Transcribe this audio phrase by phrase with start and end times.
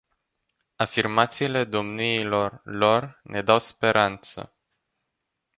[0.77, 4.55] Afirmațiile domniilor lor ne dau speranță.